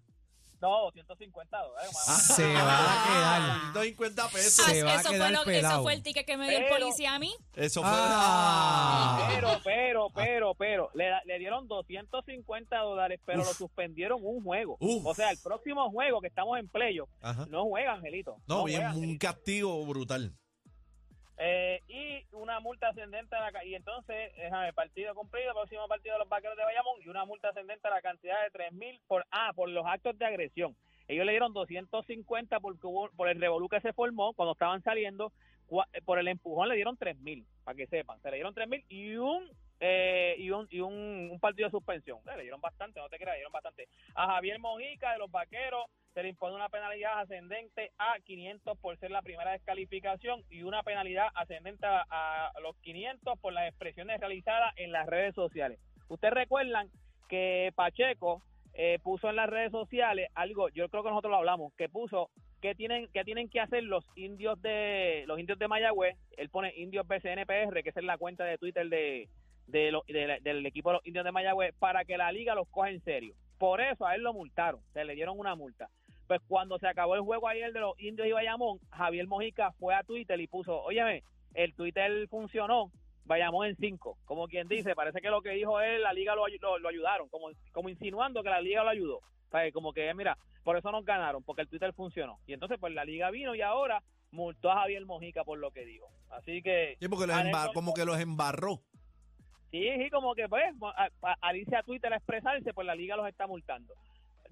No, 0.61 0.81
250 0.91 1.57
dólares. 1.57 1.89
Ah, 2.07 2.13
Se 2.15 2.53
va 2.53 2.59
a 2.59 3.07
quedar. 3.07 3.73
250 3.73 4.23
Ah, 4.23 4.29
pesos. 4.31 4.65
Se 4.65 4.83
va 4.83 4.91
a 4.91 4.95
eso, 5.01 5.09
quedar 5.09 5.29
fue 5.29 5.37
lo, 5.39 5.43
pelado. 5.43 5.73
eso 5.75 5.83
fue 5.83 5.93
el 5.93 6.03
ticket 6.03 6.25
que 6.25 6.37
me 6.37 6.49
dio 6.49 6.59
el 6.59 6.67
policía 6.67 7.15
a 7.15 7.19
mí. 7.19 7.33
Eso 7.55 7.81
fue. 7.81 7.89
Ah. 7.93 9.27
Pero, 9.33 9.49
pero, 9.63 10.07
pero, 10.13 10.53
pero, 10.55 10.89
le, 10.93 11.07
da- 11.09 11.21
le 11.25 11.39
dieron 11.39 11.67
250 11.67 12.77
dólares, 12.77 13.19
pero 13.25 13.41
Uf. 13.41 13.47
lo 13.47 13.53
suspendieron 13.53 14.19
un 14.23 14.43
juego. 14.43 14.77
Uf. 14.79 15.05
O 15.05 15.13
sea, 15.15 15.31
el 15.31 15.37
próximo 15.39 15.89
juego 15.89 16.21
que 16.21 16.27
estamos 16.27 16.59
en 16.59 16.67
playo, 16.69 17.07
Ajá. 17.21 17.45
no 17.49 17.65
juega 17.65 17.93
Angelito. 17.93 18.37
No, 18.47 18.63
bien, 18.65 18.81
juega, 18.81 18.91
un 18.95 18.97
Angelito. 19.03 19.27
castigo 19.27 19.85
brutal. 19.85 20.33
Eh, 21.43 21.81
y 21.87 22.23
una 22.35 22.59
multa 22.59 22.89
ascendente 22.89 23.35
a 23.35 23.49
la 23.49 23.65
y 23.65 23.73
entonces, 23.73 24.31
déjame, 24.37 24.73
partido 24.73 25.15
cumplido, 25.15 25.53
próximo 25.55 25.87
partido 25.87 26.13
de 26.13 26.19
los 26.19 26.29
vaqueros 26.29 26.55
de 26.55 26.63
Bayamón 26.63 27.01
y 27.03 27.09
una 27.09 27.25
multa 27.25 27.49
ascendente 27.49 27.87
a 27.87 27.91
la 27.91 28.01
cantidad 28.03 28.43
de 28.43 28.51
3 28.51 28.73
mil 28.73 29.01
por, 29.07 29.25
ah, 29.31 29.51
por 29.55 29.67
los 29.67 29.83
actos 29.87 30.15
de 30.19 30.25
agresión. 30.25 30.75
Ellos 31.07 31.25
le 31.25 31.31
dieron 31.31 31.51
250 31.51 32.59
porque 32.59 32.85
hubo, 32.85 33.09
por 33.17 33.27
el 33.27 33.41
revolú 33.41 33.69
que 33.69 33.81
se 33.81 33.91
formó 33.91 34.33
cuando 34.33 34.51
estaban 34.51 34.83
saliendo, 34.83 35.33
eh, 35.93 36.01
por 36.05 36.19
el 36.19 36.27
empujón 36.27 36.69
le 36.69 36.75
dieron 36.75 36.95
3 36.95 37.17
mil, 37.21 37.43
para 37.63 37.75
que 37.75 37.87
sepan, 37.87 38.21
se 38.21 38.29
le 38.29 38.37
dieron 38.37 38.53
3 38.53 38.69
mil 38.69 38.85
y 38.87 39.15
un 39.15 39.49
eh, 39.83 40.35
y 40.37 40.51
un, 40.51 40.67
y 40.69 40.79
un, 40.79 41.29
un 41.31 41.39
partido 41.39 41.67
de 41.67 41.71
suspensión. 41.71 42.19
Le 42.37 42.43
dieron 42.43 42.61
bastante, 42.61 42.99
no 42.99 43.09
te 43.09 43.17
creas, 43.17 43.33
le 43.33 43.39
dieron 43.39 43.51
bastante. 43.51 43.87
A 44.13 44.27
Javier 44.27 44.59
Mojica 44.59 45.11
de 45.11 45.17
los 45.17 45.31
Vaqueros 45.31 45.85
se 46.13 46.21
le 46.21 46.29
impone 46.29 46.55
una 46.55 46.69
penalidad 46.69 47.19
ascendente 47.19 47.91
a 47.97 48.19
500 48.23 48.77
por 48.77 48.97
ser 48.99 49.09
la 49.09 49.23
primera 49.23 49.51
descalificación 49.51 50.43
y 50.49 50.61
una 50.61 50.83
penalidad 50.83 51.29
ascendente 51.33 51.87
a, 51.87 52.51
los 52.61 52.77
500 52.77 53.39
por 53.39 53.53
las 53.53 53.69
expresiones 53.69 54.19
realizadas 54.19 54.71
en 54.77 54.91
las 54.91 55.07
redes 55.07 55.33
sociales. 55.33 55.79
Ustedes 56.09 56.35
recuerdan 56.35 56.87
que 57.27 57.71
Pacheco 57.73 58.43
eh, 58.75 58.99
puso 59.01 59.31
en 59.31 59.37
las 59.37 59.49
redes 59.49 59.71
sociales 59.71 60.29
algo, 60.35 60.69
yo 60.69 60.89
creo 60.89 61.01
que 61.01 61.09
nosotros 61.09 61.31
lo 61.31 61.37
hablamos, 61.37 61.73
que 61.75 61.89
puso 61.89 62.29
que 62.61 62.75
tienen 62.75 63.07
que 63.07 63.23
tienen 63.23 63.49
que 63.49 63.59
hacer 63.59 63.83
los 63.83 64.05
indios 64.15 64.61
de 64.61 65.23
los 65.25 65.39
indios 65.39 65.57
de 65.57 65.67
Mayagüez, 65.67 66.15
él 66.37 66.49
pone 66.49 66.71
indios 66.75 67.07
BCNPR, 67.07 67.81
que 67.81 67.89
es 67.89 68.03
la 68.03 68.19
cuenta 68.19 68.43
de 68.43 68.59
Twitter 68.59 68.87
de, 68.87 69.27
de 69.71 69.91
lo- 69.91 70.03
de 70.07 70.27
la- 70.27 70.39
del 70.39 70.65
equipo 70.65 70.89
de 70.89 70.97
los 70.97 71.05
indios 71.05 71.25
de 71.25 71.31
Mayagüez, 71.31 71.73
para 71.79 72.05
que 72.05 72.17
la 72.17 72.31
liga 72.31 72.53
los 72.55 72.67
coja 72.69 72.89
en 72.89 73.01
serio. 73.03 73.33
Por 73.57 73.81
eso 73.81 74.05
a 74.05 74.15
él 74.15 74.21
lo 74.21 74.33
multaron, 74.33 74.81
se 74.93 75.03
le 75.05 75.15
dieron 75.15 75.37
una 75.39 75.55
multa. 75.55 75.87
Pues 76.27 76.39
cuando 76.47 76.77
se 76.79 76.87
acabó 76.87 77.15
el 77.15 77.21
juego 77.21 77.47
ayer 77.47 77.73
de 77.73 77.79
los 77.79 77.99
indios 77.99 78.27
y 78.27 78.31
Bayamón, 78.31 78.79
Javier 78.91 79.27
Mojica 79.27 79.71
fue 79.73 79.93
a 79.93 80.03
Twitter 80.03 80.39
y 80.39 80.47
puso, 80.47 80.81
óyeme, 80.81 81.23
el 81.53 81.73
Twitter 81.73 82.27
funcionó, 82.29 82.91
Bayamón 83.25 83.67
en 83.67 83.75
cinco. 83.75 84.17
Como 84.25 84.47
quien 84.47 84.67
dice, 84.67 84.95
parece 84.95 85.21
que 85.21 85.29
lo 85.29 85.41
que 85.41 85.51
dijo 85.51 85.79
él, 85.81 86.01
la 86.03 86.13
liga 86.13 86.33
lo, 86.35 86.47
lo, 86.47 86.79
lo 86.79 86.89
ayudaron, 86.89 87.27
como, 87.29 87.49
como 87.71 87.89
insinuando 87.89 88.41
que 88.43 88.49
la 88.49 88.61
liga 88.61 88.83
lo 88.83 88.89
ayudó. 88.89 89.17
O 89.17 89.49
sea, 89.51 89.69
como 89.73 89.93
que, 89.93 90.13
mira, 90.13 90.37
por 90.63 90.77
eso 90.77 90.91
nos 90.91 91.03
ganaron, 91.05 91.43
porque 91.43 91.61
el 91.63 91.67
Twitter 91.67 91.93
funcionó. 91.93 92.39
Y 92.47 92.53
entonces, 92.53 92.77
pues 92.79 92.93
la 92.93 93.03
liga 93.05 93.29
vino 93.29 93.53
y 93.53 93.61
ahora 93.61 94.01
multó 94.31 94.71
a 94.71 94.81
Javier 94.81 95.05
Mojica 95.05 95.43
por 95.43 95.59
lo 95.59 95.71
que 95.71 95.85
dijo. 95.85 96.07
Así 96.29 96.61
que... 96.61 96.95
Sí, 96.99 97.09
porque 97.09 97.27
los 97.27 97.73
como 97.73 97.93
que 97.93 98.05
los 98.05 98.17
embarró. 98.19 98.79
Sí, 99.71 99.89
sí, 99.97 100.09
como 100.09 100.35
que 100.35 100.47
pues, 100.49 100.65
al 101.41 101.55
irse 101.57 101.75
a 101.75 101.83
Twitter 101.83 102.11
a 102.11 102.17
expresarse, 102.17 102.73
pues 102.73 102.85
la 102.85 102.95
liga 102.95 103.15
los 103.15 103.27
está 103.27 103.47
multando. 103.47 103.93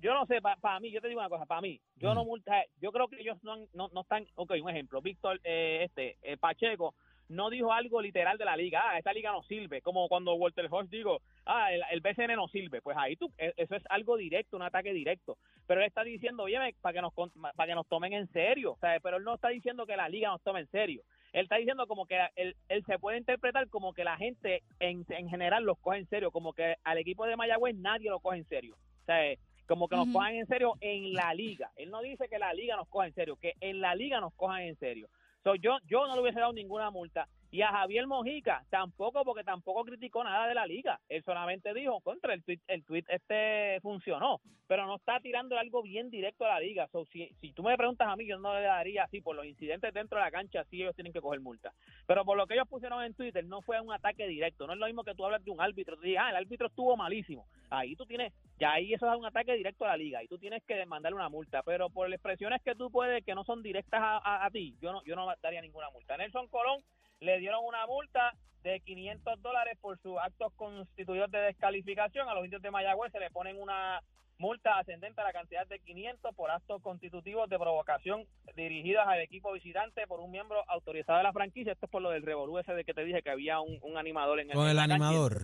Yo 0.01 0.13
no 0.13 0.25
sé, 0.27 0.41
para 0.41 0.79
mí, 0.79 0.91
yo 0.91 1.01
te 1.01 1.09
digo 1.09 1.19
una 1.19 1.27
cosa, 1.27 1.45
para 1.45 1.59
mí, 1.59 1.77
yo 1.97 2.13
no 2.13 2.23
multa, 2.23 2.63
yo 2.79 2.89
creo 2.93 3.09
que 3.09 3.19
ellos 3.19 3.37
no, 3.43 3.51
han- 3.53 3.67
no, 3.73 3.89
no 3.89 4.01
están, 4.01 4.25
ok, 4.35 4.53
un 4.63 4.69
ejemplo, 4.69 5.01
Víctor, 5.01 5.41
eh, 5.43 5.81
este, 5.83 6.15
eh, 6.21 6.37
Pacheco, 6.37 6.95
no 7.27 7.49
dijo 7.49 7.73
algo 7.73 8.01
literal 8.01 8.37
de 8.37 8.45
la 8.45 8.55
liga, 8.55 8.81
ah, 8.85 8.97
esta 8.97 9.11
liga 9.11 9.31
no 9.33 9.43
sirve, 9.43 9.81
como 9.81 10.07
cuando 10.07 10.33
Walter 10.35 10.67
Hodge 10.71 10.87
digo, 10.89 11.19
ah, 11.45 11.73
el, 11.73 11.83
el 11.91 11.99
BCN 11.99 12.33
no 12.37 12.47
sirve, 12.47 12.81
pues 12.81 12.95
ahí 12.97 13.17
tú, 13.17 13.29
eh, 13.37 13.51
eso 13.57 13.75
es 13.75 13.83
algo 13.89 14.15
directo, 14.15 14.55
un 14.55 14.63
ataque 14.63 14.93
directo, 14.93 15.37
pero 15.67 15.81
él 15.81 15.87
está 15.87 16.03
diciendo, 16.05 16.43
oye, 16.43 16.57
para 16.79 16.93
que 16.93 17.01
nos 17.01 17.13
con- 17.13 17.31
para 17.55 17.67
que 17.67 17.75
nos 17.75 17.85
tomen 17.87 18.13
en 18.13 18.31
serio, 18.31 18.71
o 18.71 18.77
sea, 18.77 18.97
pero 19.01 19.17
él 19.17 19.23
no 19.25 19.35
está 19.35 19.49
diciendo 19.49 19.85
que 19.85 19.97
la 19.97 20.07
liga 20.07 20.29
nos 20.29 20.41
tome 20.41 20.61
en 20.61 20.67
serio, 20.71 21.03
él 21.33 21.43
está 21.43 21.57
diciendo 21.57 21.87
como 21.87 22.05
que 22.05 22.19
él, 22.35 22.55
él 22.69 22.83
se 22.85 22.99
puede 22.99 23.17
interpretar 23.17 23.67
como 23.69 23.93
que 23.93 24.03
la 24.03 24.17
gente 24.17 24.63
en, 24.79 25.05
en 25.09 25.29
general 25.29 25.63
los 25.63 25.77
coge 25.79 25.99
en 25.99 26.09
serio, 26.09 26.31
como 26.31 26.53
que 26.53 26.75
al 26.83 26.97
equipo 26.97 27.25
de 27.25 27.35
Mayagüez 27.35 27.75
nadie 27.75 28.09
lo 28.09 28.19
coge 28.19 28.37
en 28.37 28.47
serio. 28.47 28.75
O 28.75 29.05
sea, 29.05 29.25
eh, 29.25 29.39
como 29.67 29.87
que 29.87 29.95
nos 29.95 30.07
cojan 30.11 30.33
en 30.33 30.47
serio 30.47 30.73
en 30.81 31.13
la 31.13 31.31
liga. 31.35 31.71
Él 31.75 31.91
no 31.91 32.01
dice 32.01 32.27
que 32.27 32.39
la 32.39 32.53
liga 32.53 32.75
nos 32.75 32.87
coja 32.87 33.05
en 33.05 33.13
serio, 33.13 33.35
que 33.35 33.53
en 33.61 33.81
la 33.81 33.93
liga 33.93 34.19
nos 34.19 34.33
cojan 34.33 34.61
en 34.61 34.75
serio. 34.77 35.07
So, 35.43 35.53
yo, 35.55 35.77
yo 35.85 36.07
no 36.07 36.15
le 36.15 36.21
hubiese 36.21 36.39
dado 36.39 36.53
ninguna 36.53 36.89
multa. 36.89 37.27
Y 37.51 37.63
a 37.63 37.69
Javier 37.69 38.05
Mojica 38.05 38.63
tampoco, 38.69 39.25
porque 39.25 39.43
tampoco 39.43 39.83
criticó 39.83 40.23
nada 40.23 40.47
de 40.47 40.53
la 40.53 40.67
liga. 40.67 40.99
Él 41.09 41.23
solamente 41.23 41.73
dijo, 41.73 41.99
contra 42.01 42.33
el 42.35 42.43
tweet, 42.43 42.59
el 42.67 42.83
tweet 42.85 43.05
este 43.07 43.79
funcionó, 43.81 44.39
pero 44.67 44.85
no 44.85 44.97
está 44.97 45.19
tirando 45.19 45.57
algo 45.57 45.81
bien 45.81 46.11
directo 46.11 46.45
a 46.45 46.49
la 46.49 46.59
liga. 46.59 46.87
So, 46.91 47.05
si, 47.05 47.27
si 47.41 47.51
tú 47.53 47.63
me 47.63 47.75
preguntas 47.75 48.07
a 48.07 48.15
mí, 48.15 48.27
yo 48.27 48.37
no 48.37 48.53
le 48.53 48.61
daría 48.61 49.05
así 49.05 49.19
por 49.19 49.35
los 49.35 49.47
incidentes 49.47 49.91
dentro 49.95 50.19
de 50.19 50.25
la 50.25 50.31
cancha, 50.31 50.63
sí 50.65 50.81
ellos 50.81 50.93
tienen 50.93 51.11
que 51.11 51.21
coger 51.21 51.39
multa. 51.39 51.73
Pero 52.05 52.23
por 52.23 52.37
lo 52.37 52.45
que 52.45 52.53
ellos 52.53 52.67
pusieron 52.67 53.03
en 53.03 53.15
Twitter, 53.15 53.43
no 53.45 53.63
fue 53.63 53.81
un 53.81 53.91
ataque 53.91 54.27
directo. 54.27 54.67
No 54.67 54.73
es 54.73 54.79
lo 54.79 54.85
mismo 54.85 55.03
que 55.03 55.15
tú 55.15 55.25
hablas 55.25 55.43
de 55.43 55.49
un 55.49 55.59
árbitro. 55.59 55.95
Tú 55.95 56.03
dices, 56.03 56.19
ah, 56.21 56.29
el 56.29 56.35
árbitro 56.35 56.67
estuvo 56.67 56.95
malísimo. 56.95 57.47
Ahí 57.71 57.95
tú 57.95 58.05
tienes, 58.05 58.31
ya 58.59 58.73
ahí 58.73 58.93
eso 58.93 59.11
es 59.11 59.17
un 59.17 59.25
ataque 59.25 59.53
directo 59.53 59.85
a 59.85 59.89
la 59.89 59.97
liga. 59.97 60.23
Y 60.23 60.27
tú 60.27 60.37
tienes 60.37 60.63
que 60.65 60.85
mandarle 60.85 61.15
una 61.15 61.29
multa. 61.29 61.63
Pero 61.63 61.89
por 61.89 62.07
las 62.09 62.17
expresiones 62.17 62.61
que 62.61 62.75
tú 62.75 62.91
puedes, 62.91 63.25
que 63.25 63.33
no 63.33 63.43
son 63.43 63.63
directas 63.63 63.99
a, 64.03 64.17
a- 64.17 64.45
a 64.45 64.51
ti, 64.51 64.75
yo 64.81 64.91
no, 64.91 65.03
yo 65.03 65.15
no 65.15 65.25
daría 65.41 65.61
ninguna 65.61 65.89
multa. 65.89 66.15
Nelson 66.15 66.47
Colón 66.49 66.81
le 67.19 67.39
dieron 67.39 67.63
una 67.65 67.85
multa 67.87 68.33
de 68.63 68.79
500 68.81 69.41
dólares 69.41 69.77
por 69.81 69.97
sus 69.99 70.17
actos 70.17 70.51
constituidos 70.55 71.31
de 71.31 71.39
descalificación. 71.39 72.27
A 72.29 72.33
los 72.33 72.43
indios 72.45 72.61
de 72.61 72.71
Mayagüez 72.71 73.11
se 73.11 73.19
le 73.19 73.29
ponen 73.31 73.59
una 73.61 74.01
multa 74.37 74.77
ascendente 74.79 75.19
a 75.19 75.25
la 75.25 75.33
cantidad 75.33 75.67
de 75.67 75.79
500 75.79 76.33
por 76.35 76.49
actos 76.49 76.81
constitutivos 76.81 77.49
de 77.49 77.57
provocación 77.59 78.25
dirigidas 78.55 79.05
al 79.07 79.19
equipo 79.19 79.51
visitante 79.51 80.07
por 80.07 80.19
un 80.21 80.31
miembro 80.31 80.63
autorizado 80.69 81.17
de 81.17 81.23
la 81.23 81.33
franquicia. 81.33 81.73
Esto 81.73 81.85
es 81.87 81.91
por 81.91 82.01
lo 82.01 82.09
del 82.09 82.23
revolú 82.23 82.57
ese 82.57 82.73
de 82.73 82.83
que 82.85 82.93
te 82.93 83.03
dije 83.03 83.21
que 83.21 83.29
había 83.31 83.59
un, 83.59 83.79
un 83.81 83.97
animador 83.97 84.39
en 84.39 84.49
el 84.49 84.55
Con 84.55 84.67
el 84.69 84.77
cancha. 84.77 84.95
animador. 84.95 85.41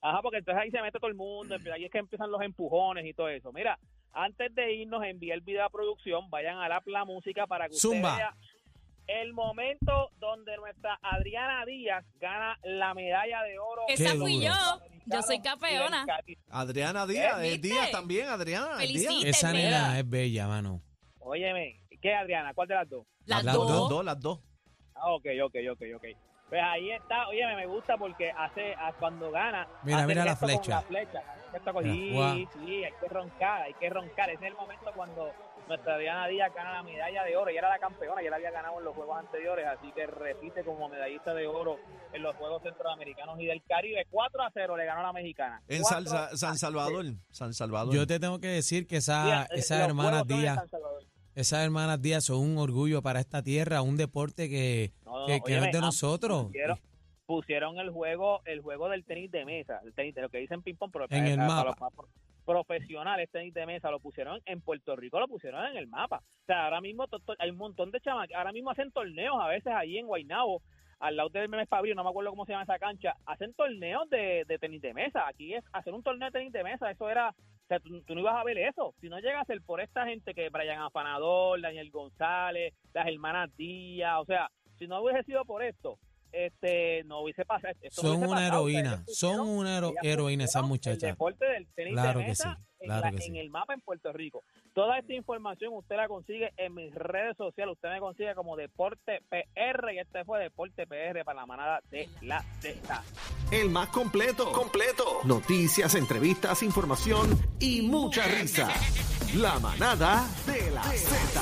Ajá, 0.00 0.20
porque 0.20 0.38
entonces 0.38 0.62
ahí 0.62 0.70
se 0.70 0.82
mete 0.82 0.98
todo 0.98 1.08
el 1.08 1.14
mundo, 1.16 1.56
ahí 1.72 1.84
es 1.84 1.90
que 1.90 1.98
empiezan 1.98 2.30
los 2.30 2.42
empujones 2.42 3.06
y 3.06 3.14
todo 3.14 3.28
eso. 3.30 3.52
Mira, 3.52 3.78
antes 4.12 4.54
de 4.54 4.74
irnos, 4.74 5.02
envié 5.02 5.32
el 5.32 5.40
video 5.40 5.64
a 5.64 5.70
producción, 5.70 6.28
vayan 6.28 6.58
a 6.58 6.68
la, 6.68 6.82
la 6.86 7.04
música 7.04 7.46
para 7.46 7.68
que 7.68 7.74
usted 7.74 7.88
Zumba. 7.88 8.16
vea 8.16 8.34
el 9.06 9.32
momento 9.32 10.10
donde 10.18 10.56
nuestra 10.56 10.98
Adriana 11.02 11.64
Díaz 11.66 12.04
gana 12.20 12.58
la 12.62 12.94
medalla 12.94 13.42
de 13.42 13.58
oro. 13.58 13.82
Esa 13.88 14.14
fui 14.14 14.40
yo. 14.42 14.52
Yo 15.06 15.22
soy 15.22 15.40
campeona. 15.42 16.06
Adriana 16.50 17.06
Díaz, 17.06 17.42
es. 17.42 17.60
Díaz 17.60 17.90
también, 17.90 18.28
Adriana. 18.28 18.82
es 18.82 18.88
Díaz. 18.92 19.14
Esa 19.24 19.52
nena 19.52 19.98
es 19.98 20.08
bella, 20.08 20.46
mano. 20.48 20.80
Óyeme, 21.18 21.80
¿qué 22.00 22.14
Adriana? 22.14 22.54
¿Cuál 22.54 22.68
de 22.68 22.74
las 22.74 22.88
dos? 22.88 23.06
Las 23.26 23.44
Las 23.44 23.54
dos. 23.54 23.70
Las 23.70 23.88
dos, 23.88 24.04
las 24.04 24.20
dos. 24.20 24.40
Ah, 24.94 25.10
ok, 25.12 25.26
ok, 25.44 25.54
ok, 25.72 25.82
ok. 25.96 26.04
Pues 26.48 26.60
ahí 26.62 26.90
está, 26.90 27.26
oye, 27.28 27.44
me 27.56 27.66
gusta 27.66 27.96
porque 27.96 28.30
hace, 28.30 28.74
a- 28.74 28.92
cuando 28.92 29.30
gana, 29.30 29.66
Mira, 29.82 29.98
hace 29.98 30.06
mira 30.06 30.24
la 30.24 30.30
gesto 30.36 30.46
con 30.46 30.54
flecha. 30.56 30.70
la 30.76 30.82
flecha. 30.82 31.22
Gesto 31.52 31.72
con- 31.72 31.84
Mira, 31.84 31.94
sí, 31.94 32.12
guau. 32.12 32.36
sí, 32.66 32.84
hay 32.84 32.92
que 33.00 33.08
roncar, 33.08 33.62
hay 33.62 33.74
que 33.74 33.90
roncar. 33.90 34.30
Ese 34.30 34.44
es 34.44 34.50
el 34.52 34.56
momento 34.56 34.90
cuando 34.94 35.32
nuestra 35.68 35.98
Diana 35.98 36.26
Díaz 36.28 36.52
gana 36.54 36.72
la 36.72 36.82
medalla 36.82 37.24
de 37.24 37.36
oro. 37.36 37.50
Ella 37.50 37.60
era 37.60 37.68
la 37.70 37.78
campeona, 37.78 38.22
ya 38.22 38.30
la 38.30 38.36
había 38.36 38.50
ganado 38.50 38.78
en 38.78 38.84
los 38.84 38.94
Juegos 38.94 39.18
anteriores, 39.18 39.66
así 39.66 39.90
que 39.92 40.06
repite 40.06 40.62
como 40.64 40.88
medallista 40.88 41.32
de 41.34 41.46
oro 41.46 41.78
en 42.12 42.22
los 42.22 42.34
Juegos 42.36 42.62
Centroamericanos 42.62 43.40
y 43.40 43.46
del 43.46 43.62
Caribe. 43.62 44.06
4 44.10 44.42
a 44.42 44.50
0 44.52 44.76
le 44.76 44.84
ganó 44.84 45.00
a 45.00 45.04
la 45.04 45.12
mexicana. 45.12 45.62
En 45.68 45.82
4 45.82 45.98
Salsa- 46.10 46.24
a 46.32 46.36
San 46.36 46.56
0. 46.56 46.58
Salvador. 46.58 47.04
San 47.30 47.54
Salvador. 47.54 47.94
Yo 47.94 48.06
te 48.06 48.20
tengo 48.20 48.38
que 48.40 48.48
decir 48.48 48.86
que 48.86 48.96
esa, 48.98 49.22
son 49.22 49.28
en 49.28 50.26
Díaz, 50.26 50.64
esas 51.34 51.64
hermanas 51.64 52.00
Díaz 52.00 52.24
son 52.24 52.38
un 52.38 52.58
orgullo 52.58 53.02
para 53.02 53.20
esta 53.20 53.42
tierra, 53.42 53.82
un 53.82 53.96
deporte 53.96 54.48
que, 54.48 54.92
No, 55.04 55.20
no, 55.20 55.26
que, 55.26 55.40
que 55.40 55.52
óyeme, 55.52 55.66
es 55.68 55.72
de 55.72 55.80
nosotros. 55.80 56.44
pusieron- 56.46 56.78
pusieron 57.26 57.78
el 57.78 57.88
juego 57.90 58.42
el 58.44 58.60
juego 58.60 58.90
del 58.90 59.02
tenis 59.02 59.30
de 59.30 59.46
mesa 59.46 59.80
el 59.82 59.94
tenis 59.94 60.14
de 60.14 60.20
lo 60.20 60.28
que 60.28 60.36
dicen 60.36 60.60
ping 60.60 60.74
pong 60.74 60.90
pero 60.92 61.06
En 61.08 61.24
el 61.26 61.36
para 61.38 61.48
mapa. 61.48 61.64
los 61.64 61.76
más 62.44 62.54
pro- 62.64 62.64
profesionales 62.64 63.30
tenis 63.30 63.54
de 63.54 63.66
mesa 63.66 63.90
lo 63.90 64.00
pusieron 64.00 64.40
en 64.46 64.60
Puerto 64.60 64.96
Rico 64.96 65.18
lo 65.20 65.28
pusieron 65.28 65.64
en 65.66 65.76
el 65.76 65.86
mapa 65.86 66.18
o 66.18 66.44
sea 66.46 66.64
ahora 66.64 66.80
mismo 66.80 67.06
hay 67.38 67.50
un 67.50 67.56
montón 67.56 67.90
de 67.90 68.00
chamas 68.00 68.28
ahora 68.34 68.52
mismo 68.52 68.70
hacen 68.70 68.92
torneos 68.92 69.36
a 69.40 69.48
veces 69.48 69.72
allí 69.74 69.98
en 69.98 70.06
Guaynabo 70.06 70.62
al 71.00 71.16
lado 71.16 71.28
del 71.28 71.48
Memes 71.48 71.68
Fabril, 71.68 71.94
no 71.96 72.04
me 72.04 72.08
acuerdo 72.10 72.30
cómo 72.30 72.46
se 72.46 72.52
llama 72.52 72.62
esa 72.62 72.78
cancha, 72.78 73.14
hacen 73.26 73.52
torneos 73.52 74.08
de, 74.08 74.44
de 74.46 74.58
tenis 74.58 74.80
de 74.80 74.94
mesa. 74.94 75.28
Aquí 75.28 75.52
es 75.52 75.62
hacer 75.72 75.92
un 75.92 76.02
torneo 76.02 76.30
de 76.30 76.38
tenis 76.38 76.52
de 76.52 76.62
mesa, 76.64 76.90
eso 76.90 77.10
era, 77.10 77.30
o 77.30 77.66
sea, 77.68 77.78
tú, 77.80 78.00
tú 78.02 78.14
no 78.14 78.20
ibas 78.20 78.36
a 78.36 78.44
ver 78.44 78.56
eso. 78.56 78.94
Si 79.00 79.08
no 79.10 79.18
llega 79.18 79.40
a 79.40 79.44
ser 79.44 79.60
por 79.60 79.80
esta 79.82 80.06
gente 80.06 80.32
que 80.32 80.48
Brian 80.48 80.80
Afanador, 80.80 81.60
Daniel 81.60 81.90
González, 81.90 82.72
las 82.94 83.06
hermanas 83.06 83.54
Díaz, 83.56 84.18
o 84.20 84.24
sea, 84.24 84.48
si 84.78 84.86
no 84.86 85.02
hubiese 85.02 85.24
sido 85.24 85.44
por 85.44 85.62
esto, 85.62 85.98
este, 86.34 87.04
no 87.04 87.20
hubiese 87.20 87.44
pasado. 87.44 87.74
esto 87.80 88.00
Son 88.02 88.10
hubiese 88.16 88.26
una 88.26 88.40
pasado. 88.40 88.68
Heroína, 88.68 89.04
son 89.06 89.40
una 89.48 89.80
heroína 90.02 90.44
esas 90.44 90.62
pusieron 90.62 90.64
El 90.64 90.68
muchachas. 90.68 91.00
deporte 91.10 91.44
del 91.46 91.66
tenis 91.74 91.92
Claro 91.94 92.18
de 92.18 92.24
que 92.24 92.30
mesa 92.30 92.56
sí, 92.58 92.64
en, 92.80 92.86
claro 92.86 93.02
la- 93.04 93.10
que 93.12 93.18
sí. 93.18 93.28
en 93.30 93.36
el 93.36 93.50
mapa 93.50 93.74
en 93.74 93.80
Puerto 93.80 94.12
Rico. 94.12 94.42
Toda 94.72 94.98
esta 94.98 95.12
información 95.12 95.72
usted 95.74 95.96
la 95.96 96.08
consigue 96.08 96.52
en 96.56 96.74
mis 96.74 96.92
redes 96.94 97.36
sociales. 97.36 97.74
Usted 97.74 97.90
me 97.90 98.00
consigue 98.00 98.34
como 98.34 98.56
Deporte 98.56 99.20
PR 99.30 99.92
y 99.94 99.98
este 99.98 100.24
fue 100.24 100.40
Deporte 100.40 100.86
PR 100.86 101.24
para 101.24 101.40
la 101.40 101.46
manada 101.46 101.80
de 101.90 102.08
la 102.22 102.40
Z. 102.60 103.02
El 103.52 103.70
más 103.70 103.88
completo. 103.90 104.50
Completo. 104.50 105.04
Noticias, 105.24 105.94
entrevistas, 105.94 106.62
información 106.64 107.38
y 107.60 107.82
mucha 107.82 108.24
risa. 108.26 108.68
La 109.36 109.58
manada 109.60 110.26
de 110.46 110.70
la 110.72 110.82
Z. 110.82 111.40